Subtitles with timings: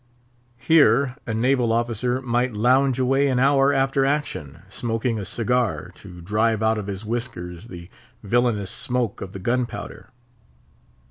[0.57, 6.21] Here a naval officer might lounge away an hour after action, smoking a cigar, to
[6.21, 7.87] drive out of his whiskers the
[8.23, 10.09] villainous smoke of the gun powder.